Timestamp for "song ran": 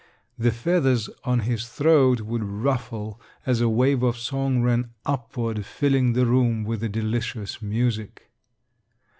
4.17-4.89